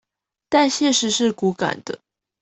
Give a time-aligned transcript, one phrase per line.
[0.49, 1.99] 但現實是骨感的